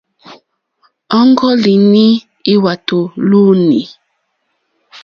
Ɔ́ŋɡɔ́línì 1.17 2.05
lwàtò 2.51 2.99
lúú!ní. 3.27 3.81